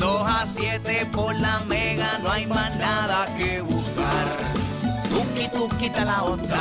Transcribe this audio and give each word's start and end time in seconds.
2 0.00 0.22
a 0.26 0.46
7 0.46 1.08
por 1.12 1.34
la 1.34 1.60
mega, 1.68 2.18
no 2.22 2.32
hay 2.32 2.46
más 2.46 2.74
nada 2.76 3.26
que 3.36 3.59
quita 5.80 6.04
la 6.04 6.22
otra, 6.24 6.56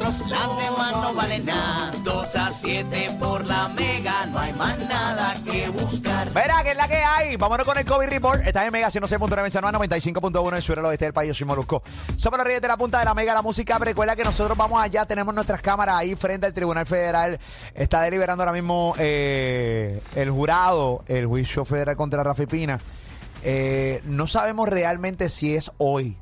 las 0.00 0.56
demás 0.58 0.92
no 0.96 1.14
valen 1.14 1.46
nada. 1.46 1.92
2 2.02 2.36
a 2.36 2.52
7 2.52 3.08
por 3.20 3.46
la 3.46 3.68
mega, 3.68 4.26
no 4.26 4.38
hay 4.40 4.52
más 4.54 4.76
nada 4.88 5.32
que 5.44 5.68
buscar. 5.68 6.32
Verá, 6.32 6.64
que 6.64 6.72
es 6.72 6.76
la 6.76 6.88
que 6.88 6.96
hay. 6.96 7.36
Vámonos 7.36 7.64
con 7.64 7.78
el 7.78 7.84
COVID 7.84 8.08
Report. 8.08 8.44
Estás 8.44 8.66
en 8.66 8.72
Mega 8.72 8.88
106.9 8.88 9.44
en 9.44 9.50
San 9.52 9.62
Juan, 9.62 9.74
95.1 9.76 10.56
en 10.56 10.62
Sur 10.62 10.78
el 10.80 10.84
oeste 10.86 11.04
del 11.04 11.14
país. 11.14 11.28
Yo 11.28 11.34
soy 11.34 11.46
Molusco. 11.46 11.84
Somos 12.16 12.36
los 12.36 12.46
reyes 12.46 12.60
de 12.60 12.66
la 12.66 12.76
punta 12.76 12.98
de 12.98 13.04
la 13.04 13.14
Mega, 13.14 13.32
la 13.32 13.42
música. 13.42 13.78
Recuerda 13.78 14.16
que 14.16 14.24
nosotros 14.24 14.58
vamos 14.58 14.82
allá, 14.82 15.06
tenemos 15.06 15.32
nuestras 15.32 15.62
cámaras 15.62 15.94
ahí 15.94 16.16
frente 16.16 16.46
al 16.46 16.52
Tribunal 16.52 16.84
Federal. 16.84 17.38
Está 17.74 18.02
deliberando 18.02 18.42
ahora 18.42 18.52
mismo 18.52 18.94
eh, 18.98 20.02
el 20.16 20.32
jurado, 20.32 21.04
el 21.06 21.26
juicio 21.26 21.64
federal 21.64 21.96
contra 21.96 22.24
Rafi 22.24 22.46
Pina. 22.46 22.80
Eh, 23.44 24.00
no 24.04 24.26
sabemos 24.26 24.68
realmente 24.68 25.28
si 25.28 25.54
es 25.54 25.70
hoy. 25.78 26.16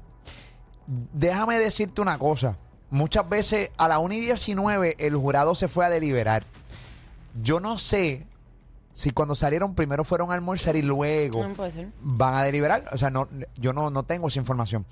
Déjame 0.87 1.59
decirte 1.59 2.01
una 2.01 2.19
cosa. 2.19 2.57
Muchas 2.91 3.29
veces 3.29 3.71
a 3.79 3.89
la 3.89 3.99
1 3.99 4.15
y 4.15 4.21
19 4.21 4.97
el 4.99 5.17
jurado 5.17 5.55
se 5.55 5.69
fue 5.69 5.85
a 5.87 5.91
deliberar. 5.91 6.45
Yo 7.43 7.61
no 7.61 7.79
sé 7.79 8.27
si 8.93 9.11
cuando 9.11 9.35
salieron 9.35 9.75
primero 9.75 10.05
fueron 10.05 10.31
a 10.31 10.35
almorzar 10.35 10.77
y 10.77 10.83
luego 10.83 11.43
No 11.49 11.55
puede 11.55 11.73
ser. 11.73 11.89
van 12.03 12.35
a 12.35 12.43
deliberar. 12.43 12.85
O 12.93 12.99
sea, 12.99 13.11
no, 13.11 13.29
yo 13.57 13.73
no, 13.73 13.89
no 13.91 14.03
tengo 14.03 14.29
esa 14.29 14.39
información. 14.39 14.85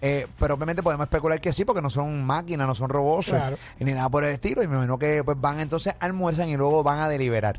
Eh, 0.00 0.26
pero 0.38 0.54
obviamente 0.54 0.82
podemos 0.82 1.04
especular 1.06 1.40
que 1.40 1.52
sí, 1.52 1.64
porque 1.64 1.82
no 1.82 1.90
son 1.90 2.22
máquinas, 2.24 2.68
no 2.68 2.74
son 2.74 2.88
robots 2.90 3.28
Claro. 3.28 3.56
ni 3.80 3.92
nada 3.94 4.08
por 4.10 4.24
el 4.24 4.32
estilo. 4.32 4.62
Y 4.62 4.68
me 4.68 4.74
imagino 4.74 4.98
que 4.98 5.24
pues, 5.24 5.40
van 5.40 5.60
entonces 5.60 5.94
almuerzan 6.00 6.48
y 6.50 6.56
luego 6.56 6.82
van 6.82 7.00
a 7.00 7.08
deliberar. 7.08 7.58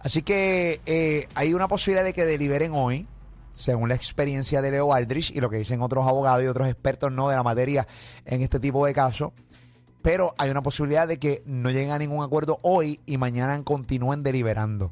Así 0.00 0.22
que 0.22 0.80
eh, 0.84 1.28
hay 1.34 1.54
una 1.54 1.68
posibilidad 1.68 2.04
de 2.04 2.12
que 2.12 2.24
deliberen 2.26 2.72
hoy, 2.74 3.06
según 3.54 3.88
la 3.88 3.94
experiencia 3.94 4.60
de 4.60 4.70
Leo 4.72 4.92
Aldrich 4.92 5.30
y 5.30 5.40
lo 5.40 5.48
que 5.48 5.56
dicen 5.56 5.80
otros 5.80 6.06
abogados 6.06 6.42
y 6.42 6.48
otros 6.48 6.68
expertos 6.68 7.10
no 7.12 7.28
de 7.28 7.36
la 7.36 7.42
materia 7.42 7.86
en 8.26 8.42
este 8.42 8.58
tipo 8.60 8.84
de 8.84 8.92
casos. 8.92 9.32
Pero 10.02 10.34
hay 10.36 10.50
una 10.50 10.62
posibilidad 10.62 11.08
de 11.08 11.18
que 11.18 11.42
no 11.46 11.70
lleguen 11.70 11.92
a 11.92 11.98
ningún 11.98 12.22
acuerdo 12.22 12.58
hoy 12.62 13.00
y 13.06 13.16
mañana 13.16 13.62
continúen 13.64 14.22
deliberando. 14.22 14.90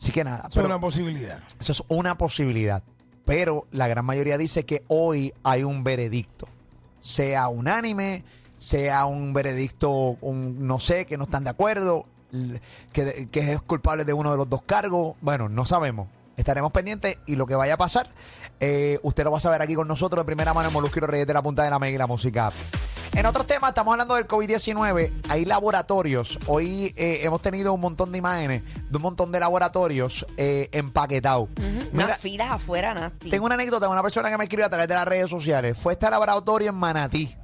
Así 0.00 0.12
que 0.12 0.24
nada. 0.24 0.44
Es 0.48 0.54
pero- 0.54 0.66
una 0.66 0.80
posibilidad. 0.80 1.40
eso 1.60 1.72
es 1.72 1.82
una 1.88 2.16
posibilidad. 2.16 2.82
Pero 3.26 3.66
la 3.70 3.88
gran 3.88 4.04
mayoría 4.04 4.38
dice 4.38 4.64
que 4.64 4.84
hoy 4.88 5.34
hay 5.42 5.64
un 5.64 5.82
veredicto. 5.84 6.46
Sea 7.00 7.48
unánime, 7.48 8.24
sea 8.56 9.04
un 9.06 9.32
veredicto, 9.34 9.90
un, 10.20 10.66
no 10.66 10.78
sé, 10.78 11.06
que 11.06 11.16
no 11.18 11.24
están 11.24 11.44
de 11.44 11.50
acuerdo, 11.50 12.06
que, 12.92 13.28
que 13.30 13.52
es 13.52 13.60
culpable 13.62 14.04
de 14.04 14.12
uno 14.12 14.30
de 14.30 14.36
los 14.38 14.48
dos 14.48 14.62
cargos. 14.62 15.16
Bueno, 15.20 15.48
no 15.48 15.66
sabemos. 15.66 16.08
Estaremos 16.36 16.72
pendientes 16.72 17.18
y 17.26 17.36
lo 17.36 17.46
que 17.46 17.54
vaya 17.54 17.74
a 17.74 17.76
pasar, 17.76 18.10
eh, 18.60 18.98
usted 19.02 19.24
lo 19.24 19.30
va 19.30 19.38
a 19.38 19.40
saber 19.40 19.62
aquí 19.62 19.74
con 19.74 19.86
nosotros 19.88 20.22
de 20.22 20.26
primera 20.26 20.52
mano 20.54 20.68
en 20.68 20.72
Molusco 20.72 20.98
y 20.98 21.00
los 21.00 21.10
Reyes 21.10 21.26
de 21.26 21.34
la 21.34 21.42
Punta 21.42 21.62
de 21.62 21.70
la 21.70 21.78
Mega 21.78 21.94
y 21.94 21.98
la 21.98 22.06
Música. 22.06 22.50
En 23.14 23.26
otros 23.26 23.46
temas, 23.46 23.70
estamos 23.70 23.92
hablando 23.92 24.16
del 24.16 24.26
COVID-19. 24.26 25.12
Hay 25.28 25.44
laboratorios. 25.44 26.40
Hoy 26.46 26.92
eh, 26.96 27.20
hemos 27.22 27.40
tenido 27.40 27.72
un 27.72 27.80
montón 27.80 28.10
de 28.10 28.18
imágenes 28.18 28.62
de 28.90 28.96
un 28.96 29.02
montón 29.02 29.30
de 29.30 29.38
laboratorios 29.38 30.26
eh, 30.36 30.68
empaquetados. 30.72 31.48
Mira, 31.92 32.06
Unas 32.06 32.18
filas 32.18 32.50
afuera, 32.50 33.12
tengo 33.30 33.46
una 33.46 33.54
anécdota 33.54 33.86
de 33.86 33.92
una 33.92 34.02
persona 34.02 34.30
que 34.30 34.36
me 34.36 34.44
escribió 34.44 34.66
a 34.66 34.70
través 34.70 34.88
de 34.88 34.94
las 34.94 35.06
redes 35.06 35.30
sociales. 35.30 35.78
Fue 35.78 35.92
este 35.92 36.10
laboratorio 36.10 36.70
en 36.70 36.74
Manatí. 36.74 37.36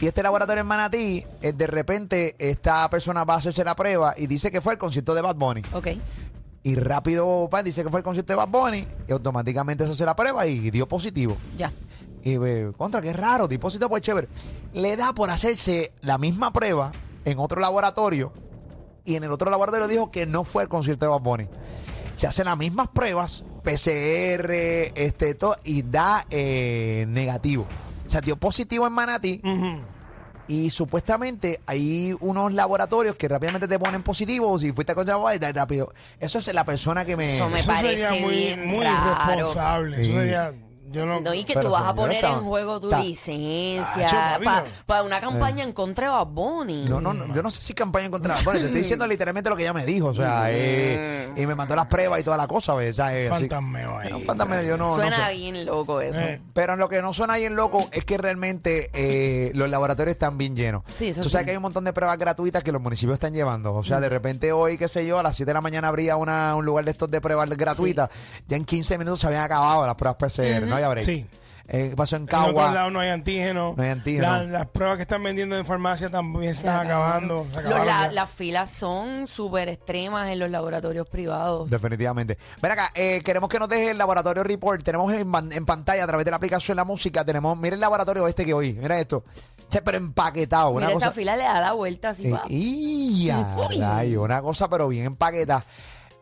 Y 0.00 0.06
este 0.06 0.22
laboratorio 0.22 0.60
en 0.60 0.66
Manatí, 0.66 1.26
eh, 1.42 1.52
de 1.52 1.66
repente, 1.66 2.36
esta 2.38 2.88
persona 2.88 3.24
va 3.24 3.34
a 3.34 3.38
hacerse 3.38 3.64
la 3.64 3.74
prueba 3.74 4.14
y 4.16 4.28
dice 4.28 4.50
que 4.52 4.60
fue 4.60 4.74
el 4.74 4.78
concierto 4.78 5.12
de 5.14 5.22
Bad 5.22 5.34
Bunny. 5.36 5.62
Ok. 5.72 5.88
Y 6.62 6.74
rápido 6.74 7.48
pa, 7.50 7.62
dice 7.62 7.82
que 7.82 7.90
fue 7.90 8.00
el 8.00 8.04
concierto 8.04 8.32
de 8.32 8.36
Bad 8.36 8.48
Bunny 8.48 8.86
y 9.08 9.12
automáticamente 9.12 9.86
se 9.86 9.92
hace 9.92 10.04
la 10.04 10.14
prueba 10.14 10.46
y 10.46 10.70
dio 10.70 10.86
positivo. 10.86 11.36
Ya. 11.56 11.72
Y 12.22 12.34
eh, 12.34 12.70
contra, 12.76 13.00
qué 13.00 13.12
raro, 13.12 13.48
dio 13.48 13.58
positivo, 13.58 13.88
pues 13.88 14.02
chévere. 14.02 14.28
Le 14.74 14.96
da 14.96 15.14
por 15.14 15.30
hacerse 15.30 15.92
la 16.02 16.18
misma 16.18 16.52
prueba 16.52 16.92
en 17.24 17.38
otro 17.38 17.60
laboratorio 17.60 18.32
y 19.04 19.16
en 19.16 19.24
el 19.24 19.32
otro 19.32 19.50
laboratorio 19.50 19.88
dijo 19.88 20.10
que 20.10 20.26
no 20.26 20.44
fue 20.44 20.64
el 20.64 20.68
concierto 20.68 21.06
de 21.06 21.10
Bad 21.10 21.20
Bunny. 21.20 21.48
Se 22.14 22.26
hacen 22.26 22.44
las 22.44 22.58
mismas 22.58 22.88
pruebas, 22.88 23.44
PCR, 23.62 24.52
este, 24.94 25.34
todo, 25.34 25.56
y 25.64 25.82
da 25.82 26.26
eh, 26.30 27.06
negativo. 27.08 27.66
O 28.06 28.10
sea, 28.10 28.20
dio 28.20 28.36
positivo 28.36 28.86
en 28.86 28.92
Manatí 28.92 29.40
Ujú. 29.42 29.80
Y 30.50 30.68
supuestamente 30.70 31.60
hay 31.64 32.12
unos 32.18 32.52
laboratorios 32.52 33.14
que 33.14 33.28
rápidamente 33.28 33.68
te 33.68 33.78
ponen 33.78 34.02
positivos 34.02 34.64
y 34.64 34.72
fuiste 34.72 34.96
da 35.38 35.52
rápido. 35.52 35.94
Eso 36.18 36.40
es 36.40 36.52
la 36.52 36.64
persona 36.64 37.04
que 37.04 37.16
me... 37.16 37.36
Eso 37.36 37.48
me 37.48 37.60
Eso 37.60 37.72
sería 37.76 38.10
muy, 38.10 38.34
bien 38.34 38.66
muy 38.66 38.84
raro. 38.84 39.12
irresponsable. 39.30 39.96
Sí. 39.98 40.02
Eso 40.10 40.12
sería. 40.18 40.52
Yo 40.90 41.06
no. 41.06 41.20
No, 41.20 41.32
y 41.34 41.44
que 41.44 41.54
tú 41.54 41.70
vas 41.70 41.84
a 41.84 41.94
poner 41.94 42.16
está- 42.16 42.32
en 42.32 42.40
juego 42.40 42.80
tu 42.80 42.88
está- 42.88 43.02
licencia 43.02 44.40
para 44.86 45.02
una 45.02 45.20
campaña 45.20 45.64
en 45.64 45.72
contra 45.72 46.06
de 46.06 46.12
Bad 46.12 46.26
Bunny. 46.26 46.84
No, 46.88 47.00
no, 47.00 47.14
no, 47.14 47.32
yo 47.34 47.42
no 47.42 47.50
sé 47.50 47.62
si 47.62 47.74
campaña 47.74 48.06
en 48.06 48.12
contra 48.12 48.34
de 48.34 48.40
Bad 48.40 48.44
Bunny, 48.44 48.58
Te 48.60 48.66
estoy 48.66 48.80
diciendo 48.80 49.06
literalmente 49.10 49.50
lo 49.50 49.56
que 49.56 49.62
ella 49.62 49.72
me 49.72 49.84
dijo. 49.84 50.08
O 50.08 50.14
sea, 50.14 50.46
eh, 50.50 51.28
y 51.36 51.46
me 51.46 51.54
mandó 51.54 51.76
las 51.76 51.86
pruebas 51.86 52.20
y 52.20 52.24
toda 52.24 52.36
la 52.36 52.46
cosa. 52.46 52.74
¿ves? 52.74 52.92
O 52.94 52.96
sea, 52.96 53.16
eh, 53.16 53.28
Fantasmeo 53.28 53.98
ahí. 53.98 54.12
Un 54.12 54.22
fantasmeo, 54.24 54.62
yo 54.62 54.76
no, 54.76 54.90
no 54.90 54.94
Suena 54.96 55.28
sé. 55.28 55.34
bien 55.36 55.64
loco 55.64 56.00
eso. 56.00 56.20
Eh. 56.20 56.40
Pero 56.54 56.76
lo 56.76 56.88
que 56.88 57.00
no 57.02 57.12
suena 57.12 57.36
bien 57.36 57.54
loco 57.56 57.88
es 57.92 58.04
que 58.04 58.18
realmente 58.18 58.90
eh, 58.92 59.52
los 59.54 59.68
laboratorios 59.70 60.12
están 60.14 60.38
bien 60.38 60.56
llenos. 60.56 60.82
Sí, 60.94 61.08
eso 61.08 61.20
Tú 61.20 61.28
sí. 61.28 61.32
sabes 61.32 61.44
que 61.46 61.50
hay 61.52 61.56
un 61.56 61.62
montón 61.62 61.84
de 61.84 61.92
pruebas 61.92 62.18
gratuitas 62.18 62.64
que 62.64 62.72
los 62.72 62.80
municipios 62.80 63.14
están 63.14 63.32
llevando. 63.32 63.74
O 63.74 63.84
sea, 63.84 64.00
de 64.00 64.08
repente 64.08 64.52
hoy, 64.52 64.76
qué 64.78 64.88
sé 64.88 65.06
yo, 65.06 65.18
a 65.18 65.22
las 65.22 65.36
7 65.36 65.50
de 65.50 65.54
la 65.54 65.60
mañana 65.60 65.88
habría 65.88 66.16
una, 66.16 66.54
un 66.56 66.64
lugar 66.64 66.84
de 66.84 66.90
estos 66.92 67.10
de 67.10 67.20
pruebas 67.20 67.48
gratuitas. 67.50 68.10
Ya 68.48 68.56
en 68.56 68.64
15 68.64 68.98
minutos 68.98 69.20
se 69.20 69.26
habían 69.28 69.42
acabado 69.42 69.86
las 69.86 69.94
pruebas 69.94 70.16
PCR. 70.16 70.66
No 70.66 70.79
había 70.80 70.88
break. 70.88 71.04
Sí. 71.06 71.26
Eh, 71.72 71.92
pasó 71.96 72.16
en 72.16 72.22
En 72.22 72.28
otros 72.28 72.46
Cagua. 72.46 72.72
lados 72.72 72.90
no 72.92 72.98
hay 72.98 73.10
antígeno. 73.10 73.74
No 73.76 73.82
hay 73.84 73.90
antígeno. 73.90 74.22
La- 74.24 74.42
las 74.42 74.66
pruebas 74.66 74.96
que 74.96 75.02
están 75.02 75.22
vendiendo 75.22 75.56
en 75.56 75.64
farmacia 75.64 76.10
también 76.10 76.52
se 76.56 76.62
están 76.62 76.84
acabando. 76.84 77.46
se 77.52 77.62
Los- 77.62 77.66
acabaron 77.72 77.86
la- 77.86 78.06
ya. 78.08 78.12
las 78.12 78.28
filas 78.30 78.70
son 78.72 79.28
súper 79.28 79.68
extremas 79.68 80.28
en 80.30 80.40
los 80.40 80.50
laboratorios 80.50 81.08
privados. 81.08 81.70
Definitivamente. 81.70 82.36
Ven 82.60 82.72
acá, 82.72 82.90
eh, 82.96 83.20
queremos 83.24 83.48
que 83.48 83.60
nos 83.60 83.68
deje 83.68 83.92
el 83.92 83.98
laboratorio 83.98 84.42
report. 84.42 84.82
Tenemos 84.82 85.12
en, 85.12 85.32
en 85.52 85.64
pantalla 85.64 86.02
a 86.02 86.06
través 86.08 86.24
de 86.24 86.32
la 86.32 86.38
aplicación 86.38 86.74
La 86.76 86.82
Música. 86.82 87.24
Tenemos, 87.24 87.56
mira 87.56 87.74
el 87.74 87.80
laboratorio 87.80 88.26
este 88.26 88.44
que 88.44 88.52
hoy. 88.52 88.72
Mira 88.72 88.98
esto. 88.98 89.22
Che, 89.70 89.80
pero 89.80 89.96
empaquetado. 89.98 90.70
Una 90.70 90.86
Mira, 90.86 90.94
cosa. 90.94 91.06
esa 91.06 91.14
fila 91.14 91.36
le 91.36 91.44
da 91.44 91.60
la 91.60 91.70
vuelta 91.74 92.08
así. 92.08 92.26
Eh, 92.26 92.30
pa. 92.32 92.42
y 92.48 93.30
a 93.30 93.38
Uy. 93.68 93.80
rayo, 93.80 94.22
una 94.22 94.42
cosa, 94.42 94.68
pero 94.68 94.88
bien 94.88 95.04
empaquetada. 95.04 95.64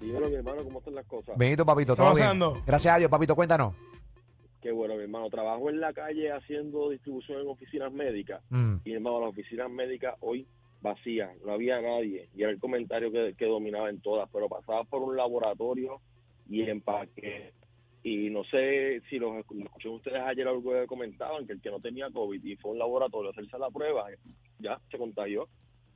Dímelo, 0.00 0.28
mi 0.28 0.36
hermano, 0.36 0.62
¿cómo 0.62 0.78
están 0.78 0.94
las 0.94 1.06
cosas? 1.06 1.36
Benito, 1.36 1.64
papito, 1.64 1.94
¿Qué 1.94 2.02
todo 2.02 2.14
bien. 2.14 2.26
pasando? 2.26 2.62
Gracias 2.66 2.94
a 2.94 2.98
Dios, 2.98 3.10
papito, 3.10 3.34
cuéntanos. 3.34 3.74
Qué 4.60 4.72
bueno, 4.72 4.94
mi 4.96 5.02
hermano. 5.02 5.30
Trabajo 5.30 5.70
en 5.70 5.80
la 5.80 5.92
calle 5.92 6.30
haciendo 6.32 6.90
distribución 6.90 7.40
en 7.40 7.48
oficinas 7.48 7.92
médicas. 7.92 8.42
Mm. 8.50 8.76
Y, 8.84 8.92
hermano, 8.92 9.20
las 9.20 9.30
oficinas 9.30 9.70
médicas 9.70 10.14
hoy 10.20 10.46
vacías. 10.80 11.30
No 11.44 11.52
había 11.52 11.80
nadie. 11.80 12.28
Y 12.34 12.42
era 12.42 12.50
el 12.50 12.58
comentario 12.60 13.10
que, 13.10 13.34
que 13.36 13.46
dominaba 13.46 13.90
en 13.90 14.00
todas. 14.00 14.28
Pero 14.32 14.48
pasaba 14.48 14.84
por 14.84 15.02
un 15.02 15.16
laboratorio 15.16 16.00
y 16.48 16.62
empaque. 16.62 17.52
Y 18.02 18.30
no 18.30 18.44
sé 18.44 19.00
si 19.10 19.18
los 19.18 19.32
escu- 19.32 19.58
lo 19.58 19.64
escuché 19.64 19.88
ustedes 19.88 20.20
ayer 20.22 20.46
algo 20.46 20.70
que 20.72 20.86
comentaban, 20.86 21.44
que 21.46 21.54
el 21.54 21.60
que 21.60 21.70
no 21.70 21.80
tenía 21.80 22.08
COVID 22.10 22.44
y 22.44 22.54
fue 22.56 22.70
un 22.70 22.78
laboratorio 22.78 23.30
a 23.30 23.32
hacerse 23.32 23.58
la 23.58 23.68
prueba, 23.70 24.06
ya 24.60 24.80
se 24.90 24.96
contagió. 24.96 25.48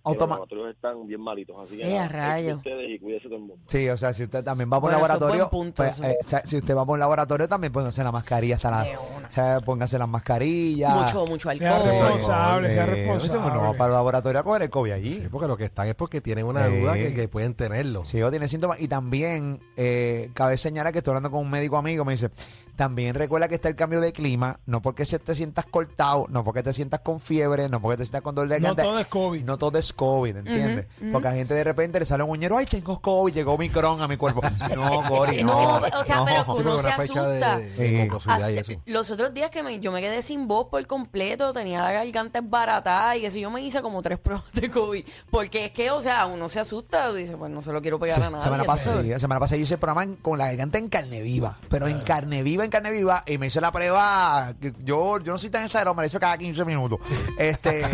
Automa- 0.05 0.37
los 0.39 0.49
laboratorios 0.51 0.75
están 0.75 1.07
bien 1.07 1.21
malitos. 1.21 1.57
Así 1.61 1.77
que 1.77 1.83
Eh, 1.89 1.99
a 1.99 2.09
nada, 2.09 2.55
ustedes 2.57 2.91
y 2.91 2.99
cuídese 2.99 3.25
todo 3.25 3.35
el 3.37 3.41
mundo. 3.43 3.57
Sí, 3.67 3.89
o 3.89 3.97
sea, 3.99 4.13
si 4.13 4.23
usted 4.23 4.43
también 4.43 4.69
va 4.73 4.81
por 4.81 4.91
un 4.91 4.99
Bueno, 4.99 5.05
eso 5.07 5.15
es 5.15 5.21
laboratorio, 5.21 5.49
buen 5.51 5.65
punto, 5.67 5.83
pues, 5.83 5.99
eso. 5.99 6.05
eh, 6.09 6.17
o 6.25 6.29
sea, 6.29 6.43
si 6.45 6.57
usted 6.57 6.77
va 6.77 6.87
por 6.87 6.95
un 6.95 7.01
laboratorio 7.01 7.49
también 7.49 7.73
póngase 7.73 8.03
la 8.03 8.13
mascarilla 8.13 8.57
hasta 8.57 8.71
la, 8.71 8.87
o 8.99 9.31
sea, 9.31 9.61
póngase 9.61 9.99
las 9.99 10.09
mascarillas. 10.09 10.95
Mucho, 11.15 11.25
mucho 11.27 11.51
Sea 11.53 11.77
alcohol. 11.77 11.93
responsable, 11.93 12.71
sea 12.71 12.83
Eh, 12.85 12.87
responsable. 12.87 13.51
Uno 13.51 13.63
va 13.63 13.73
para 13.75 13.87
el 13.89 13.93
laboratorio 13.95 14.41
a 14.41 14.43
coger 14.43 14.63
el 14.63 14.71
COVID 14.71 14.93
allí. 14.93 15.13
Sí, 15.15 15.29
porque 15.31 15.47
lo 15.49 15.57
que 15.57 15.65
están 15.65 15.89
es 15.89 15.95
porque 15.95 16.21
tienen 16.21 16.47
una 16.47 16.67
Sí. 16.67 16.81
duda 16.81 16.95
que, 16.95 17.13
que 17.15 17.29
pueden 17.29 17.55
tenerlo. 17.55 18.05
Sí, 18.05 18.23
o 18.23 18.31
tiene 18.31 18.49
síntomas. 18.49 18.81
Y 18.81 18.89
también, 18.89 19.61
eh, 19.77 20.31
cabe 20.35 20.57
señalar 20.57 20.93
que 20.93 20.99
estoy 20.99 21.13
hablando 21.13 21.31
con 21.31 21.41
un 21.41 21.51
médico 21.51 21.77
amigo, 21.77 22.05
me 22.05 22.13
dice, 22.13 22.31
también 22.77 23.15
recuerda 23.15 23.49
que 23.49 23.55
está 23.57 23.69
el 23.69 23.77
cambio 23.77 24.01
de 24.01 24.13
clima, 24.13 24.59
no 24.67 24.81
porque 24.81 25.05
se 25.05 25.19
te 25.19 25.35
sientas 25.35 25.67
cortado, 25.67 26.27
no 26.31 26.43
porque 26.45 26.63
te 26.63 26.73
sientas 26.73 27.01
con 27.01 27.21
fiebre, 27.21 27.69
no 27.69 27.81
porque 27.83 27.99
te 27.99 28.05
sientas 28.05 28.23
con 28.23 28.35
dolor 28.35 28.49
de 28.49 28.61
No 28.61 28.69
garganta. 28.69 28.83
todo 28.85 28.99
es 28.99 29.07
COVID. 29.07 29.45
No 29.45 29.59
todo 29.59 29.79
es 29.79 29.90
COVID, 29.93 30.37
¿entiendes? 30.37 30.87
Porque 31.13 31.29
a 31.29 31.33
gente 31.33 31.55
de 31.55 31.65
repente 31.65 31.99
le 31.99 32.05
sale 32.05 32.23
un 32.23 32.31
uñero, 32.31 32.57
ay, 32.57 32.67
tengo 32.67 33.01
COVID, 33.01 33.33
llegó 33.33 33.55
Omicron 33.55 34.01
a 34.03 34.09
mi 34.09 34.17
cuerpo. 34.17 34.41
No, 34.77 35.03
Cori, 35.09 35.43
no. 35.43 35.81
No, 35.81 35.87
o 36.01 36.05
sea, 36.05 36.17
no. 36.17 36.25
pero 36.27 36.45
uno 36.55 36.79
se 36.79 36.87
de, 36.87 36.93
asusta. 36.93 37.59
de 37.59 38.51
y 38.55 38.59
eso. 38.59 38.73
Los 38.87 39.11
otros 39.11 39.35
días 39.35 39.51
que 39.51 39.63
me- 39.63 39.81
yo 39.81 39.93
me 39.93 40.01
quedé 40.01 40.23
sin 40.23 40.47
voz 40.49 40.69
por 40.71 40.87
completo, 40.87 41.53
tenía 41.53 41.83
la 41.83 41.93
garganta 41.93 42.39
esbaratada 42.39 43.17
y 43.17 43.27
eso 43.27 43.39
yo 43.39 43.51
me 43.51 43.61
hice 43.63 43.83
como 43.83 44.01
tres 44.03 44.19
pruebas 44.23 44.53
de 44.53 44.71
COVID. 44.71 45.05
Porque 45.31 45.67
es 45.67 45.73
que, 45.73 45.91
o 45.91 46.01
sea, 46.03 46.27
uno 46.27 46.49
se 46.49 46.61
asusta 46.61 47.13
dice, 47.13 47.37
pues 47.37 47.51
no 47.51 47.63
se 47.63 47.73
lo 47.73 47.83
quiero 47.83 47.99
pegar 47.99 48.23
a 48.23 48.31
nadie. 48.31 48.43
semana 48.43 48.65
pasada, 48.65 49.19
semana 49.19 49.41
pasada 49.41 49.57
yo 49.59 49.63
hice 49.65 49.75
el 49.75 49.81
programa 49.81 50.05
en- 50.05 50.17
con 50.17 50.39
la 50.39 50.47
garganta 50.47 50.79
en 50.79 50.89
carne 50.89 51.21
viva, 51.23 51.59
pero 51.69 51.89
en 51.89 51.99
carne 52.01 52.43
viva, 52.43 52.65
en 52.65 52.71
carne 52.71 52.91
viva, 52.91 53.23
y 53.27 53.39
me 53.39 53.47
hice 53.49 53.61
la 53.61 53.73
prueba, 53.73 54.53
yo, 54.85 55.19
yo 55.19 55.33
no 55.33 55.39
soy 55.39 55.51
tan 55.51 55.65
exagerado, 55.65 55.95
me 55.95 56.03
la 56.03 56.07
hice 56.07 56.19
cada 56.21 56.37
15 56.39 56.65
minutos. 56.65 56.99
Este, 57.39 57.85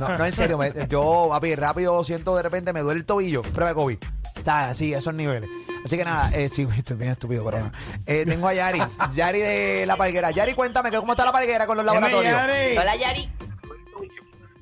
no, 0.00 0.18
no, 0.18 0.24
en 0.26 0.32
serio, 0.32 0.58
me- 0.58 0.72
yo, 0.88 1.32
papi, 1.46 1.54
rápido 1.54 2.02
siento 2.04 2.36
de 2.36 2.42
repente, 2.42 2.72
me 2.72 2.80
duele 2.80 3.00
el 3.00 3.06
tobillo, 3.06 3.42
prueba 3.42 3.70
de 3.70 3.74
COVID. 3.74 3.98
Está 4.36 4.70
así, 4.70 4.94
a 4.94 4.98
esos 4.98 5.14
niveles. 5.14 5.48
Así 5.84 5.96
que 5.96 6.04
nada, 6.04 6.30
eh, 6.34 6.48
sí, 6.48 6.66
estoy 6.76 6.96
bien 6.96 7.10
estúpido, 7.12 7.44
pero 7.44 7.60
no. 7.60 7.72
Eh, 8.06 8.24
tengo 8.26 8.48
a 8.48 8.54
Yari, 8.54 8.80
Yari 9.14 9.40
de 9.40 9.84
La 9.86 9.96
Palguera. 9.96 10.30
Yari, 10.30 10.54
cuéntame, 10.54 10.90
¿cómo 10.90 11.12
está 11.12 11.24
La 11.24 11.32
Palguera 11.32 11.66
con 11.66 11.76
los 11.76 11.86
laboratorios? 11.86 12.32
Yari. 12.32 12.76
Hola, 12.76 12.96
Yari. 12.96 13.28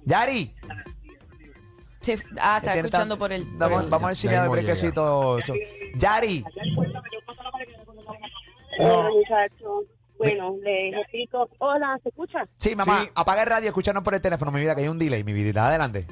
Yari. 0.05 0.55
Sí, 2.03 2.13
ah, 2.39 2.59
está 2.59 2.73
Tiene 2.73 2.89
escuchando 2.89 3.15
tan- 3.15 3.19
por 3.19 3.33
el... 3.33 3.45
Vamos, 3.57 3.85
el- 3.85 3.89
vamos 3.91 4.09
al 4.11 4.17
cine 4.17 4.35
de 4.35 4.41
mismo 4.41 4.53
brequecito. 4.53 5.39
Yari. 5.97 6.45
Hola, 8.79 9.09
muchachos. 9.11 9.85
Bueno, 10.19 10.55
les 10.63 10.95
explico. 10.95 11.49
Hola, 11.59 11.99
¿se 12.03 12.11
escucha? 12.11 12.47
Sí, 12.59 12.77
mamá, 12.77 13.01
Sí. 13.03 13.09
apaga 13.15 13.43
el 13.43 13.49
radio 13.49 13.69
escúchanos 13.69 14.03
por 14.03 14.15
el 14.15 14.21
teléfono, 14.21 14.53
mi 14.53 14.61
vida, 14.61 14.75
que 14.75 14.83
hay 14.83 14.89
un 14.89 14.99
delay, 14.99 15.25
mi 15.25 15.33
vida. 15.33 15.67
Adelante. 15.67 16.07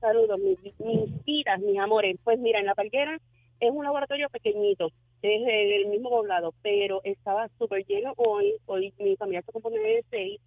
Saludos, 0.00 0.38
mis, 0.40 0.58
mis 0.80 1.24
vidas, 1.24 1.60
mis 1.60 1.78
amores. 1.78 2.16
Pues 2.24 2.38
mira, 2.38 2.58
en 2.60 2.66
La 2.66 2.74
Palguera 2.74 3.18
es 3.60 3.70
un 3.70 3.84
laboratorio 3.84 4.28
pequeñito, 4.30 4.88
es 5.22 5.42
el 5.46 5.86
mismo 5.88 6.08
poblado, 6.08 6.54
pero 6.62 7.00
estaba 7.04 7.48
súper 7.58 7.84
lleno 7.86 8.14
hoy. 8.16 8.54
Hoy 8.66 8.92
mi 8.98 9.16
familia 9.16 9.42
se 9.42 9.52
compone 9.52 9.78
de 9.78 10.04
seis. 10.10 10.40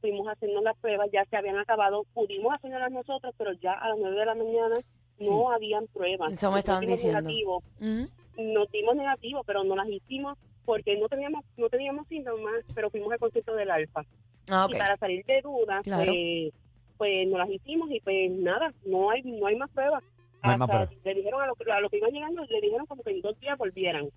Fuimos 0.00 0.26
haciendo 0.28 0.60
las 0.60 0.76
pruebas, 0.78 1.08
ya 1.12 1.24
se 1.24 1.36
habían 1.36 1.58
acabado. 1.58 2.04
Pudimos 2.14 2.54
hacerlas 2.54 2.92
nosotros, 2.92 3.34
pero 3.38 3.52
ya 3.54 3.72
a 3.72 3.88
las 3.88 3.98
nueve 3.98 4.16
de 4.16 4.26
la 4.26 4.34
mañana 4.34 4.74
Sí. 5.18 5.28
no 5.30 5.50
habían 5.50 5.86
pruebas. 5.88 6.32
Eso 6.32 6.52
me 6.52 6.60
estaban 6.60 6.86
diciendo. 6.86 7.20
negativo. 7.22 7.62
Ujú. 7.80 8.08
nos 8.40 8.70
dimos 8.70 8.94
negativo, 8.94 9.42
pero 9.44 9.64
no 9.64 9.74
las 9.74 9.88
hicimos 9.88 10.38
porque 10.64 10.96
no 10.96 11.08
teníamos 11.08 11.44
no 11.56 11.68
teníamos 11.68 12.06
síntomas, 12.06 12.62
pero 12.72 12.88
fuimos 12.90 13.10
al 13.12 13.18
concierto 13.18 13.52
del 13.56 13.68
Alfa. 13.70 14.02
Ah. 14.48 14.68
Y 14.70 14.78
para 14.78 14.96
salir 14.96 15.24
de 15.24 15.40
dudas, 15.42 15.82
Claro. 15.82 16.12
pues, 16.12 16.52
pues 16.98 17.26
no 17.28 17.38
las 17.38 17.48
hicimos 17.48 17.88
y 17.90 18.00
pues 18.00 18.30
nada, 18.32 18.70
no 18.84 19.10
hay 19.10 19.22
no 19.22 19.46
hay 19.46 19.56
más 19.56 19.70
pruebas. 19.70 20.02
No 20.44 20.50
hay 20.50 20.58
más 20.58 20.68
Hasta 20.68 20.84
pruebas. 20.86 21.04
le 21.04 21.14
dijeron 21.14 21.40
a 21.42 21.46
los 21.46 21.56
a 21.72 21.80
lo 21.80 21.88
que 21.88 21.96
iban 21.98 22.10
llegando, 22.10 22.44
le 22.44 22.60
dijeron 22.60 22.84
como 22.86 23.02
que 23.02 23.10
en 23.12 23.22
dos 23.22 23.38
días 23.40 23.56
volvieran. 23.56 24.10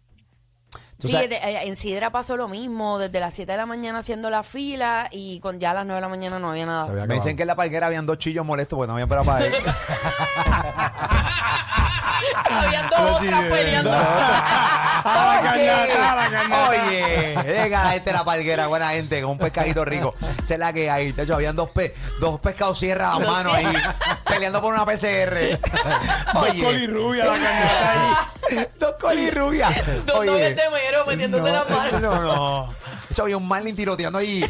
Sí, 1.00 1.12
de- 1.12 1.36
eh, 1.36 1.64
en 1.68 1.76
Sidra 1.76 2.12
pasó 2.12 2.38
lo 2.38 2.48
mismo, 2.48 3.00
desde 3.00 3.20
las 3.20 3.34
7 3.34 3.52
de 3.54 3.58
la 3.58 3.66
mañana 3.66 3.98
haciendo 4.00 4.30
la 4.30 4.44
fila 4.44 5.08
y 5.12 5.40
con 5.40 5.58
ya 5.60 5.72
a 5.72 5.74
las 5.74 5.86
9 5.86 5.96
de 5.98 6.02
la 6.02 6.10
mañana 6.10 6.38
no 6.38 6.52
había 6.52 6.68
nada. 6.68 6.84
Había 6.84 7.08
Me 7.08 7.16
dicen 7.16 7.36
que 7.36 7.42
en 7.42 7.48
la 7.48 7.56
palguera 7.56 7.88
habían 7.88 8.06
dos 8.06 8.20
chillos 8.20 8.46
molestos 8.46 8.78
porque 8.78 8.88
no 8.90 8.94
habían 8.94 9.08
prueba 9.10 9.24
para 9.26 9.48
él. 9.48 9.54
Habían 12.50 12.90
dos 12.90 13.22
otras 13.22 13.42
peleando. 13.42 13.92
La 13.92 13.98
la. 16.30 16.70
Oye, 16.70 17.36
venga 17.44 17.84
la 17.84 17.90
gente 17.92 18.12
de 18.12 18.18
la 18.18 18.24
palguera, 18.24 18.68
buena 18.68 18.90
gente, 18.90 19.22
con 19.22 19.32
un 19.32 19.38
pescadito 19.38 19.84
rico. 19.86 20.14
Sé 20.44 20.58
la 20.58 20.74
que 20.74 20.90
hay, 20.90 21.14
chacho, 21.14 21.36
habían 21.36 21.56
dos, 21.56 21.72
pe 21.72 21.96
dos 22.20 22.40
pescados 22.40 22.80
sierra 22.80 23.14
a 23.14 23.20
mano 23.20 23.54
ahí, 23.54 23.68
peleando 24.28 24.62
por 24.62 24.74
una 24.74 24.86
PCR. 24.86 25.60
Dos 26.34 26.48
colirrubias, 26.62 27.28
la 27.28 27.34
carnata 27.34 27.92
ahí. 27.92 28.68
dos 28.80 28.96
colirrubias. 29.00 30.06
Dos 30.06 30.26
novios 30.26 30.56
de 30.56 30.70
mero 30.72 31.06
metiéndose 31.06 31.44
no, 31.44 31.54
las 31.54 31.70
manos. 31.70 32.02
No, 32.02 32.22
no. 32.22 32.68
De 32.68 33.14
hecho, 33.14 33.24
había 33.24 33.38
un 33.38 33.48
Marlin 33.48 33.76
tiroteando 33.76 34.20
ahí. 34.20 34.46